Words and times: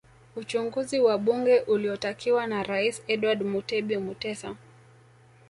Uchunguzi 0.35 0.99
wa 0.99 1.17
bunge 1.17 1.59
uliotakiwa 1.59 2.47
na 2.47 2.63
Rais 2.63 3.01
Edward 3.07 3.41
Mutebi 3.43 3.97
Mutesa 3.97 4.55